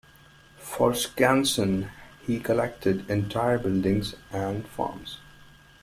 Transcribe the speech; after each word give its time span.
For 0.57 0.93
Skansen, 0.93 1.91
he 2.25 2.39
collected 2.39 3.07
entire 3.07 3.59
buildings 3.59 4.15
and 4.31 4.67
farms. 4.67 5.19